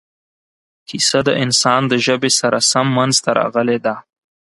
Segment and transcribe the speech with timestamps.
[0.87, 3.95] کیسه د انسان د ژبې سره سم منځته راغلې ده.